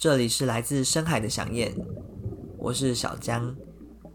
[0.00, 1.74] 这里是来自深海的响燕，
[2.56, 3.54] 我是小江。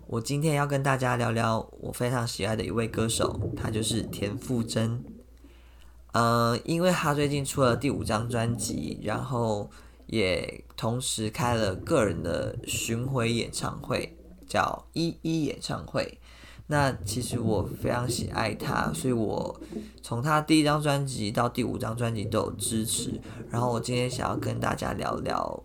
[0.08, 5.04] 我今天要跟大家聊聊我非常喜爱的一位歌手，他就是田馥甄。
[6.14, 9.70] 呃，因为他最近出了第五张专辑，然后
[10.08, 14.18] 也同时开了个人的巡回演唱会，
[14.48, 16.18] 叫一一演唱会。
[16.66, 19.62] 那其实我非常喜爱他，所以我
[20.02, 23.22] 从他第一张专辑到第五张专辑都有支持。
[23.52, 25.64] 然后我今天想要跟大家聊聊。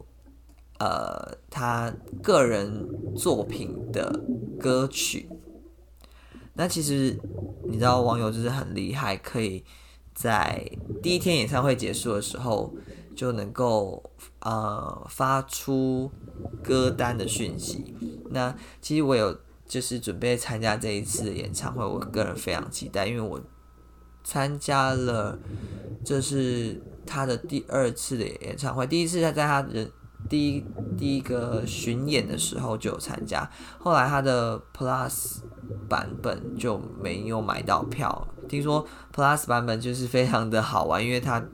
[0.80, 4.24] 呃，他个人作品的
[4.58, 5.28] 歌曲，
[6.54, 7.20] 那其实
[7.68, 9.62] 你知道，网友就是很厉害，可以
[10.14, 12.74] 在第一天演唱会结束的时候
[13.14, 14.02] 就能够
[14.38, 16.10] 呃发出
[16.62, 17.94] 歌单的讯息。
[18.30, 23.38] 那其实我有就是准备参加这一次的演唱会，我个人非常期待，因为我
[24.24, 25.38] 参加了
[26.02, 29.92] 这是他的第二次的演唱会，第一次他在他人。
[30.30, 30.64] 第一
[30.96, 35.40] 第一个巡演的时候就有参加，后来他的 Plus
[35.88, 38.28] 版本就没有买到票。
[38.48, 41.44] 听说 Plus 版本就是非常的好玩，因为他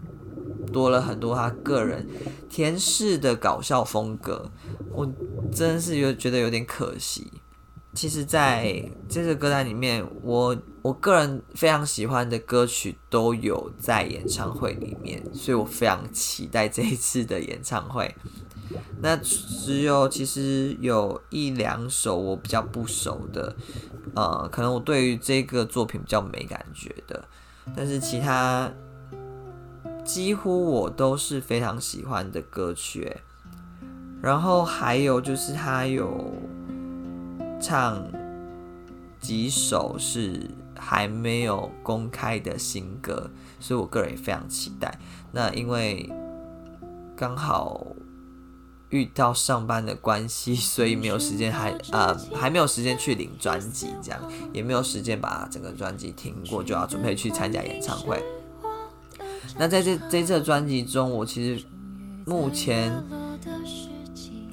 [0.73, 2.07] 多了很多他个人
[2.51, 4.51] 甜式的搞笑风格，
[4.93, 5.11] 我
[5.51, 7.33] 真是有觉得有点可惜。
[7.95, 18.15] 其实，在这个歌单里面，我我个人非常喜欢的歌曲都有在演唱会里面，所以我非常期待这一次的演唱会。
[19.01, 23.55] 那只有其实有一两首我比较不熟的，
[24.15, 27.25] 呃，可能我对于这个作品比较没感觉的，
[27.77, 28.71] 但是其他
[30.05, 33.17] 几乎我都是非常喜欢的歌曲。
[34.23, 36.33] 然后还有就是他有
[37.61, 38.03] 唱
[39.21, 44.99] 几首是还没有公开的新歌，所以我个人也非常期待。
[45.33, 46.11] 那因为
[47.15, 47.87] 刚好。
[48.91, 54.21] 遇到上班的关系， 所以没有时间还呃还没有时间去领专辑，这样
[54.53, 58.23] 也没有时间把整个专辑听过，就要准备去参加演唱会。
[59.59, 61.65] 那在这这次专辑中，我其实
[62.27, 62.93] 目前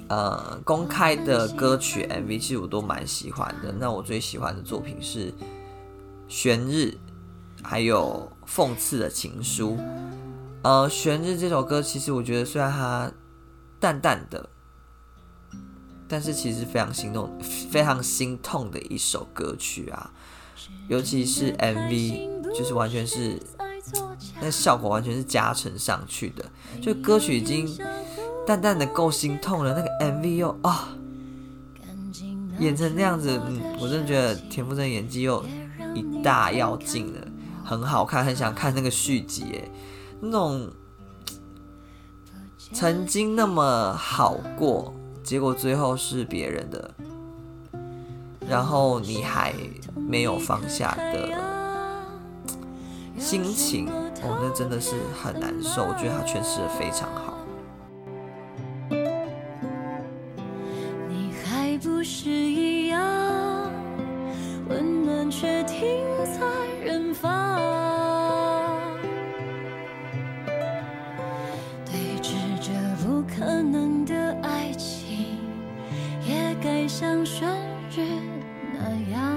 [0.08, 3.72] 呃公开的歌曲 MV 其实我都蛮喜欢的。
[3.80, 5.32] 那我最喜欢的作品是
[6.28, 6.98] 《悬日》，
[7.68, 9.72] 还有《讽刺的情书》。
[10.62, 13.12] 呃，《悬日》这首歌其实我觉得虽然它
[13.84, 14.50] 淡淡的，
[16.08, 17.38] 但是其实非常心动、
[17.70, 20.10] 非常心痛的一首歌曲啊！
[20.88, 23.38] 尤其是 MV，就是完全是
[24.40, 26.46] 那效果完全是加成上去的。
[26.82, 27.78] 就歌曲已经
[28.48, 30.96] 淡淡的够心痛了，那个 MV 又啊、
[32.60, 35.46] 演成那样子，嗯，我真的觉得田馥甄演技又
[35.94, 37.28] 一大要进了，
[37.66, 39.62] 很好看，很想看那个续集，
[40.22, 40.72] 那种。
[42.74, 44.92] 曾经那么好过，
[45.24, 46.92] 结果最后是别人的，
[48.50, 49.54] 然后你还
[49.96, 51.30] 没有放下的
[53.20, 53.88] 心情，
[54.24, 55.84] 哦，那真的是很难受。
[55.84, 57.36] 我觉得他诠释的非常好。
[76.96, 77.50] 像旋
[77.98, 78.04] 律
[78.72, 79.36] 那样，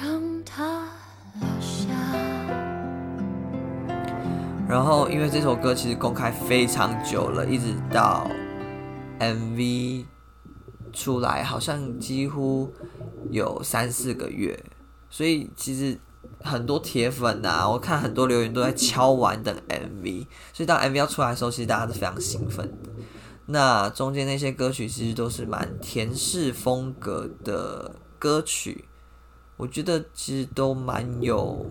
[0.00, 0.88] 让它
[1.34, 1.90] 留下。
[4.66, 8.26] 然后，因为这首歌其实公开非常久了，一直到
[9.20, 10.06] MV
[10.94, 12.72] 出来，好像几乎
[13.30, 14.58] 有三四个月，
[15.10, 15.98] 所以其实
[16.40, 22.85] 很多铁粉啊，我看很多留言都在敲完等 MV，所以当 MV 要出来的时候，其实大家是非常兴奋的。
[23.46, 28.86] 那中间那些歌曲其实都是蛮甜式风格的歌曲，
[29.56, 31.64] 我觉得其实都蛮有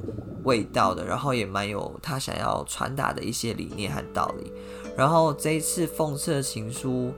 [0.45, 4.53] 味道的，然后也蛮有他想要传达的一些理念和道理。
[4.95, 7.13] 然后这一次讽刺情书，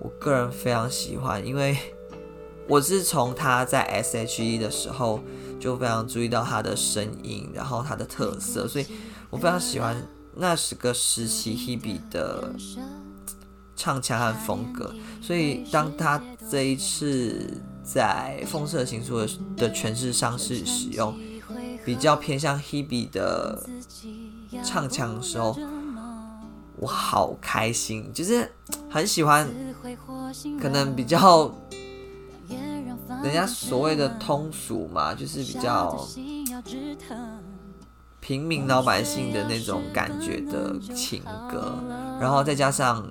[0.00, 1.76] 我个人非常喜欢，因为
[2.66, 5.20] 我是从他在 S.H.E 的时候
[5.60, 8.86] 就非常注意到他的声音，然后他的特色，所以
[9.28, 10.02] 我非常喜欢
[10.34, 12.54] 那十个时期 Hebe 的。
[13.78, 14.92] 唱腔和风格，
[15.22, 16.20] 所以当他
[16.50, 19.20] 这一次在《风色情书》
[19.56, 21.14] 的的诠释上是使用
[21.84, 23.64] 比较偏向 Hebe 的
[24.64, 25.56] 唱腔的时候，
[26.76, 28.50] 我好开心，就是
[28.90, 29.48] 很喜欢，
[30.60, 31.54] 可能比较
[33.22, 36.04] 人家所谓的通俗嘛，就是比较。
[38.20, 41.82] 平民老百姓的那种感觉的情歌，
[42.20, 43.10] 然后再加上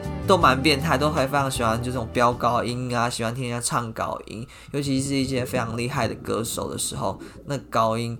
[0.27, 8.17] 都蛮变态，都还非常喜欢就这种飙高音啊，喜欢听人家唱高音，尤其是一些非常厉害的歌手的时候，那高音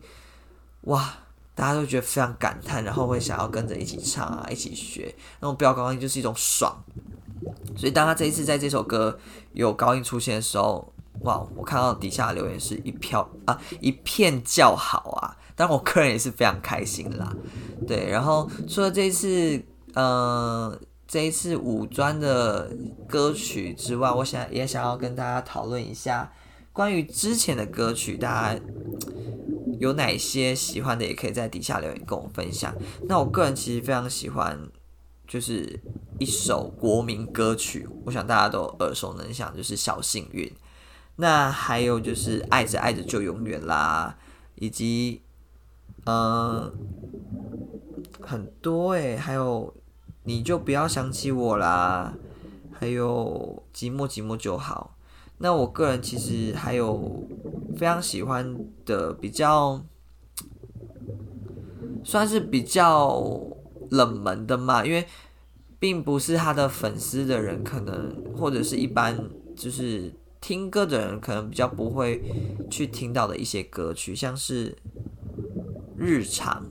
[0.81, 1.13] 哇，
[1.56, 6.83] 大家都觉得非常感叹，然后会想要跟着一起唱啊，一起学那种飙高音，就是一种爽。
[7.77, 9.18] 所以当他这一次在这首歌
[9.53, 17.31] 有高音出现的时候，哇，我看到底下留言是一票啊，一片叫好啊，但我个人也是非常开心啦。
[17.88, 19.63] 对，然后除了这一次。
[19.94, 20.74] 呃，
[21.12, 22.72] 这一次五专的
[23.06, 26.31] 歌曲之外，我想也想要跟大家讨论一下
[26.72, 28.62] 关于之前的歌曲，大家
[29.78, 32.74] 有哪些喜欢的，也可以在底下留言跟我分享。
[33.10, 34.58] 那我个人其实非常喜欢，
[35.28, 35.81] 就是
[36.18, 40.48] 一首国民歌曲，我想大家都耳熟能详，就是《小幸运》。
[41.18, 44.18] 那还有就是《爱着爱着就永远》啦，
[44.56, 45.22] 以及
[46.06, 46.72] 嗯、
[48.22, 49.75] 很多诶、还有。
[50.23, 52.13] 你就不要想起我啦，
[52.71, 54.95] 还有寂寞寂寞就好。
[55.39, 57.27] 那我个人其实还有
[57.75, 59.83] 非常喜欢的，比较
[62.03, 63.23] 算是比较
[63.89, 65.06] 冷门的嘛，因为
[65.79, 72.21] 并不是他的粉丝的人，可能或者是一般就是听歌的人，可能比较不会
[72.69, 74.77] 去听到的一些歌曲，像是
[75.97, 76.67] 日常。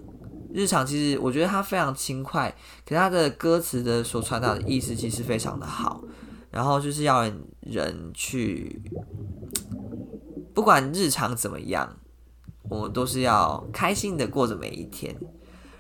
[0.53, 2.55] 日常其实我觉得它非常轻快，
[2.85, 6.03] 可是它的歌词的所传达的意思其实非常的好，
[6.51, 8.83] 然后就是要人，人去，
[10.53, 11.97] 不管日常怎么样，
[12.69, 15.17] 我们都是要开心的过着每一天。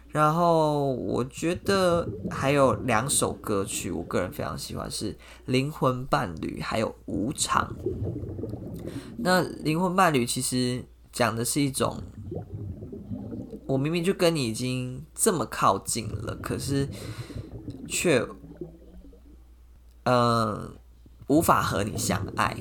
[0.08, 5.12] 然后我觉得还有两首歌曲，我个人非常喜欢是
[5.46, 7.76] 《灵魂伴侣》还有《无常》。
[9.18, 12.02] 那《灵魂伴侣》其实讲的是一种。
[13.70, 16.88] 我明明就跟你已经这么靠近了，可是
[17.86, 18.26] 却，
[20.02, 20.74] 嗯、
[21.28, 22.56] 无法和你相爱。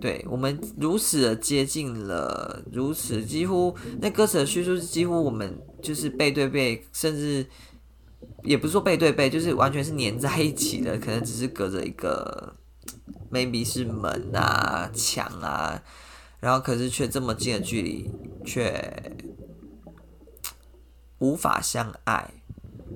[0.00, 7.46] 对，我们如此的接近了，如此几乎那歌词的叙述是几乎我们就是背对背，甚至
[8.42, 12.52] 也不是说背对背，就是完全是粘在一起的，可能只是隔着一个
[13.30, 15.80] maybe 是门啊墙啊，
[16.40, 18.10] 然后可是却这么近的距离，
[18.44, 18.92] 却。
[21.24, 22.34] 无法相爱，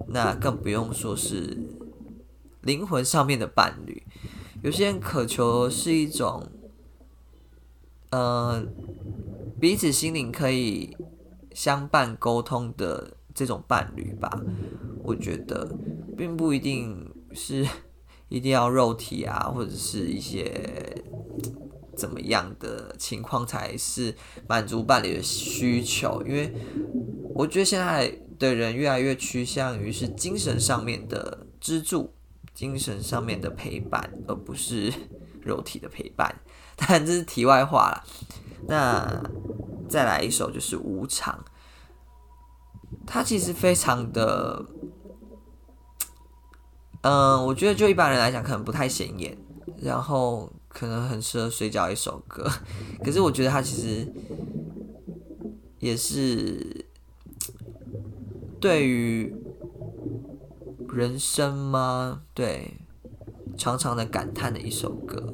[0.09, 1.57] 那更不用说是
[2.61, 4.03] 灵魂上面的伴侣。
[4.61, 6.47] 有些人渴求是一种，
[8.11, 8.63] 呃，
[9.59, 10.95] 彼此心灵可以
[11.55, 14.39] 相伴沟通的这种伴侣吧。
[15.03, 15.75] 我觉得，
[16.15, 17.67] 并不一定是
[18.29, 21.03] 一定要肉体啊，或者是一些
[21.97, 24.15] 怎么样的情况才是
[24.47, 26.53] 满足伴侣的需求，因为。
[27.39, 32.13] 我觉得现在的人越来越趋向于是精神上面的支柱，
[32.53, 34.93] 精神上面的陪伴，而不是
[35.43, 36.35] 肉体的陪伴。
[36.75, 38.03] 当然这是题外话了。
[38.67, 39.23] 那
[39.89, 41.33] 再来一首就是《无常》，
[43.07, 44.67] 它其实非常的，
[47.03, 49.39] 嗯，我觉得就一般人来讲可能不太显眼，
[49.81, 52.51] 然后可能很适合睡觉一首歌。
[53.05, 54.13] 可是我觉得它其实
[55.79, 56.78] 也是。
[58.61, 59.35] 对于
[60.93, 62.23] 人生吗？
[62.35, 62.75] 对，
[63.57, 65.33] 常常的感叹的一首歌。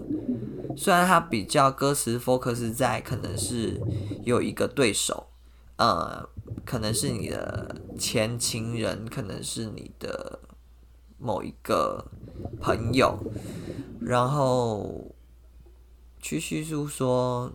[0.76, 3.80] 虽然它比较歌词 focus 在可能是
[4.24, 5.28] 有一个对手，
[5.76, 6.28] 呃，
[6.66, 10.40] 可能是你的前情人，可能是你的
[11.18, 12.04] 某一个
[12.60, 13.16] 朋友，
[14.00, 15.14] 然后
[16.20, 17.52] 去叙述说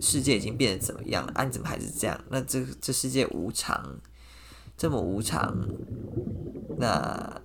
[0.00, 2.20] 世界已经变得怎么样了，啊，你怎么还是这样？
[2.28, 3.98] 那这这世界无常。
[4.80, 5.54] 这么无常，
[6.78, 7.42] 那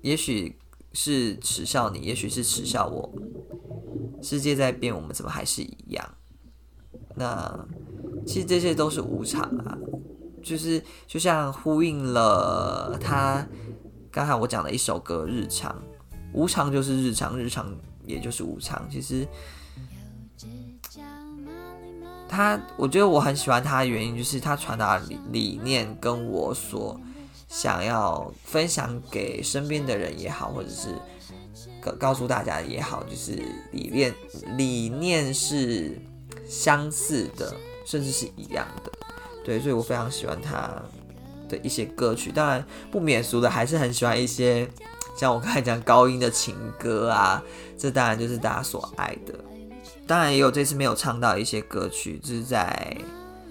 [0.00, 0.56] 也许
[0.92, 3.12] 是耻笑你，也许是耻笑我。
[4.22, 6.08] 世界在变，我们怎么还是一样？
[7.16, 7.66] 那
[8.24, 9.76] 其实这些都是无常啊，
[10.40, 13.44] 就是就像呼应了他
[14.12, 15.72] 刚才我讲的一首歌《日常》，
[16.32, 18.88] 无常就是日常，日常也就是无常。
[18.88, 19.26] 其实
[22.30, 26.98] 他，我觉得我很喜欢他的原因就是他传达理理念跟我所
[27.48, 30.94] 想要分享给身边的人也好，或者是
[31.80, 33.32] 告告诉大家也好，就是
[33.72, 34.14] 理念
[34.56, 36.00] 理念是
[36.48, 37.52] 相似的，
[37.84, 38.92] 甚至是一样的。
[39.44, 40.70] 对，所以我非常喜欢他
[41.48, 42.30] 的一些歌曲。
[42.30, 44.68] 当然不免俗的，还是很喜欢一些
[45.16, 47.42] 像我刚才讲高音的情歌啊，
[47.76, 49.34] 这当然就是大家所爱的。
[50.10, 52.96] 当然也有这次没有唱到一些歌曲，就是在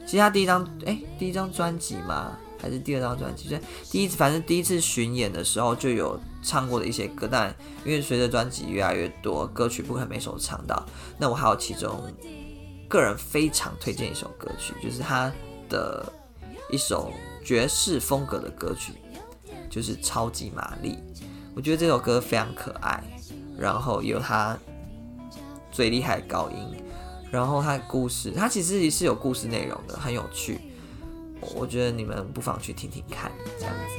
[0.06, 3.48] 其实他第一张哎、第一张专辑嘛，还是第二张专辑？
[3.48, 3.56] 就
[3.90, 10.86] 第一次反正第一次巡演的时候就有唱过的一些歌，但因为随着专辑越来越多，歌曲不可能每首唱到。
[11.18, 11.98] 那我还有其中
[12.90, 15.32] 个人非常推荐一首歌曲，就是他
[15.70, 16.12] 的
[16.70, 18.92] 一首爵士风格的歌曲，
[19.70, 20.98] 就是《超级玛丽》。
[21.56, 23.02] 我觉得这首歌非常可爱，
[23.58, 24.58] 然后有他。
[25.80, 26.84] 最厉害的高音，
[27.32, 30.60] 然后它的故事，它其实也是有故事内容的，很有趣。
[31.56, 33.92] 我觉得你们不妨去听听看，这样子。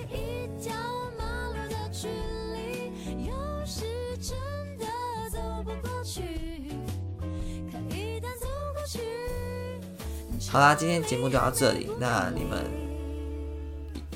[10.51, 11.89] 好啦，今天节目就到这里。
[11.99, 12.67] 那你们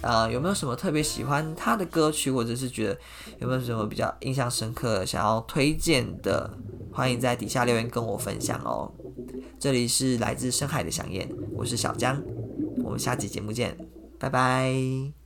[0.02, 2.98] 啊、有没有什么特别喜欢他的歌曲，或者是觉得
[3.38, 6.58] 有没有什么比较印象深刻想要推荐的？
[6.94, 8.90] 欢迎在底下留言跟我分享哦。
[9.58, 12.22] 这里是来自深海的想念，我是小江，
[12.84, 13.76] 我们下期节目见，
[14.16, 15.23] 拜拜。